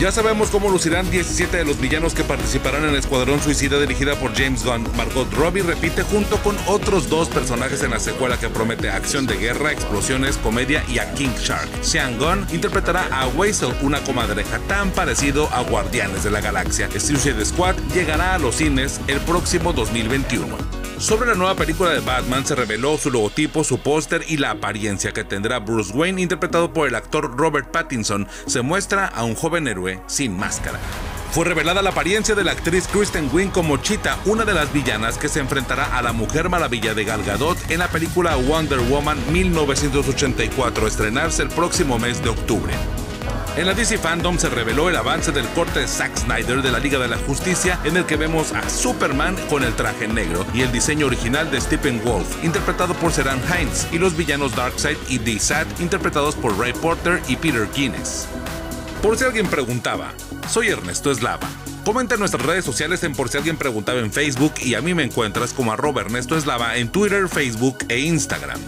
Ya 0.00 0.10
sabemos 0.10 0.48
cómo 0.48 0.70
lucirán 0.70 1.10
17 1.10 1.58
de 1.58 1.64
los 1.66 1.78
villanos 1.78 2.14
que 2.14 2.24
participarán 2.24 2.84
en 2.84 2.90
el 2.90 2.96
Escuadrón 2.96 3.38
Suicida 3.42 3.78
dirigida 3.78 4.14
por 4.14 4.34
James 4.34 4.64
Gunn. 4.64 4.88
Margot 4.96 5.30
Robbie 5.34 5.62
repite 5.62 6.02
junto 6.04 6.38
con 6.38 6.56
otros 6.66 7.10
dos 7.10 7.28
personajes 7.28 7.82
en 7.82 7.90
la 7.90 8.00
secuela 8.00 8.38
que 8.40 8.48
promete 8.48 8.88
acción 8.88 9.26
de 9.26 9.36
guerra, 9.36 9.72
explosiones, 9.72 10.38
comedia 10.38 10.82
y 10.88 11.00
a 11.00 11.12
King 11.12 11.36
Shark. 11.38 11.68
Sean 11.82 12.18
Gunn 12.18 12.46
interpretará 12.50 13.08
a 13.12 13.28
Weasel, 13.28 13.74
una 13.82 14.02
comadreja 14.02 14.58
tan 14.60 14.90
parecido 14.90 15.52
a 15.52 15.60
Guardianes 15.64 16.24
de 16.24 16.30
la 16.30 16.40
Galaxia. 16.40 16.88
Suicide 16.90 17.44
Squad 17.44 17.76
llegará 17.92 18.34
a 18.34 18.38
los 18.38 18.54
cines 18.54 19.02
el 19.06 19.20
próximo 19.20 19.74
2021. 19.74 20.79
Sobre 21.00 21.30
la 21.30 21.34
nueva 21.34 21.54
película 21.54 21.88
de 21.90 22.00
Batman 22.00 22.44
se 22.44 22.54
reveló 22.54 22.98
su 22.98 23.10
logotipo, 23.10 23.64
su 23.64 23.78
póster 23.78 24.22
y 24.28 24.36
la 24.36 24.50
apariencia 24.50 25.12
que 25.12 25.24
tendrá 25.24 25.58
Bruce 25.58 25.94
Wayne 25.94 26.20
interpretado 26.20 26.74
por 26.74 26.86
el 26.86 26.94
actor 26.94 27.38
Robert 27.38 27.70
Pattinson. 27.70 28.28
Se 28.44 28.60
muestra 28.60 29.06
a 29.06 29.24
un 29.24 29.34
joven 29.34 29.66
héroe 29.66 30.02
sin 30.06 30.36
máscara. 30.36 30.78
Fue 31.32 31.46
revelada 31.46 31.80
la 31.80 31.88
apariencia 31.88 32.34
de 32.34 32.44
la 32.44 32.52
actriz 32.52 32.86
Kristen 32.86 33.30
Wiig 33.32 33.50
como 33.50 33.78
Cheetah, 33.78 34.18
una 34.26 34.44
de 34.44 34.52
las 34.52 34.74
villanas 34.74 35.16
que 35.16 35.30
se 35.30 35.40
enfrentará 35.40 35.96
a 35.96 36.02
la 36.02 36.12
Mujer 36.12 36.50
Maravilla 36.50 36.92
de 36.92 37.04
Gal 37.04 37.24
Gadot 37.24 37.56
en 37.70 37.78
la 37.78 37.88
película 37.88 38.36
Wonder 38.36 38.80
Woman 38.80 39.16
1984, 39.32 40.86
estrenarse 40.86 41.42
el 41.42 41.48
próximo 41.48 41.98
mes 41.98 42.22
de 42.22 42.28
octubre. 42.28 42.74
En 43.56 43.66
la 43.66 43.74
DC 43.74 43.98
Fandom 43.98 44.38
se 44.38 44.48
reveló 44.48 44.88
el 44.88 44.96
avance 44.96 45.32
del 45.32 45.46
corte 45.48 45.80
de 45.80 45.88
Zack 45.88 46.16
Snyder 46.16 46.62
de 46.62 46.70
la 46.70 46.78
Liga 46.78 46.98
de 46.98 47.08
la 47.08 47.18
Justicia, 47.18 47.78
en 47.84 47.96
el 47.96 48.06
que 48.06 48.16
vemos 48.16 48.52
a 48.52 48.68
Superman 48.70 49.34
con 49.48 49.64
el 49.64 49.74
traje 49.74 50.06
negro 50.06 50.46
y 50.54 50.62
el 50.62 50.70
diseño 50.70 51.06
original 51.06 51.50
de 51.50 51.60
Stephen 51.60 52.00
Wolf, 52.04 52.44
interpretado 52.44 52.94
por 52.94 53.12
Seran 53.12 53.40
Hines, 53.40 53.88
y 53.92 53.98
los 53.98 54.16
villanos 54.16 54.54
Darkseid 54.54 54.96
y 55.08 55.18
D-Sat, 55.18 55.66
interpretados 55.80 56.36
por 56.36 56.56
Ray 56.58 56.72
Porter 56.74 57.20
y 57.28 57.36
Peter 57.36 57.68
Guinness. 57.74 58.28
Por 59.02 59.18
si 59.18 59.24
alguien 59.24 59.48
preguntaba, 59.48 60.12
soy 60.48 60.68
Ernesto 60.68 61.10
Eslava. 61.10 61.48
Comenta 61.84 62.14
en 62.14 62.20
nuestras 62.20 62.46
redes 62.46 62.64
sociales 62.64 63.02
en 63.02 63.14
por 63.14 63.30
si 63.30 63.38
alguien 63.38 63.56
preguntaba 63.56 63.98
en 63.98 64.12
Facebook 64.12 64.54
y 64.62 64.74
a 64.74 64.80
mí 64.80 64.94
me 64.94 65.02
encuentras 65.02 65.52
como 65.52 65.72
arroba 65.72 66.02
Ernesto 66.02 66.36
Eslava 66.36 66.76
en 66.76 66.88
Twitter, 66.88 67.28
Facebook 67.28 67.78
e 67.88 67.98
Instagram. 67.98 68.60